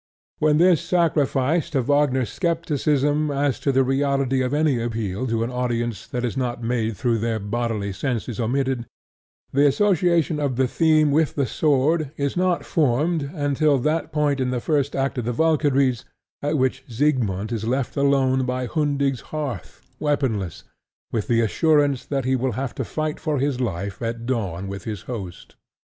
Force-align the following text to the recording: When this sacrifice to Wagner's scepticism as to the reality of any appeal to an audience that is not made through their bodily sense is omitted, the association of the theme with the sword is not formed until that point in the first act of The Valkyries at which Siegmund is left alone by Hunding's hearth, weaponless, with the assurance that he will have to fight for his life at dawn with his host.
When 0.39 0.57
this 0.57 0.81
sacrifice 0.81 1.69
to 1.69 1.83
Wagner's 1.83 2.31
scepticism 2.31 3.29
as 3.29 3.59
to 3.59 3.71
the 3.71 3.83
reality 3.83 4.41
of 4.41 4.51
any 4.51 4.81
appeal 4.81 5.27
to 5.27 5.43
an 5.43 5.51
audience 5.51 6.07
that 6.07 6.25
is 6.25 6.35
not 6.35 6.63
made 6.63 6.97
through 6.97 7.19
their 7.19 7.37
bodily 7.37 7.93
sense 7.93 8.27
is 8.27 8.39
omitted, 8.39 8.87
the 9.53 9.67
association 9.67 10.39
of 10.39 10.55
the 10.55 10.67
theme 10.67 11.11
with 11.11 11.35
the 11.35 11.45
sword 11.45 12.09
is 12.17 12.35
not 12.35 12.65
formed 12.65 13.29
until 13.35 13.77
that 13.77 14.11
point 14.11 14.39
in 14.39 14.49
the 14.49 14.59
first 14.59 14.95
act 14.95 15.19
of 15.19 15.25
The 15.25 15.33
Valkyries 15.33 16.03
at 16.41 16.57
which 16.57 16.83
Siegmund 16.89 17.51
is 17.51 17.65
left 17.65 17.95
alone 17.95 18.43
by 18.43 18.65
Hunding's 18.65 19.21
hearth, 19.29 19.81
weaponless, 19.99 20.63
with 21.11 21.27
the 21.27 21.41
assurance 21.41 22.05
that 22.07 22.25
he 22.25 22.35
will 22.35 22.53
have 22.53 22.73
to 22.73 22.83
fight 22.83 23.19
for 23.19 23.37
his 23.37 23.59
life 23.61 24.01
at 24.01 24.25
dawn 24.25 24.67
with 24.67 24.85
his 24.85 25.01
host. 25.03 25.57